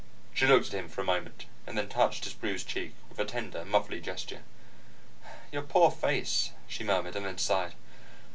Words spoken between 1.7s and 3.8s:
then touched his bruised cheek with a tender,